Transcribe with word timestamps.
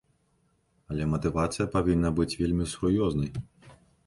Але 0.93 1.03
матывацыя 1.11 1.67
павінна 1.75 2.09
быць 2.21 2.29
вельмі 2.41 2.65
сур'ёзнай. 2.73 3.31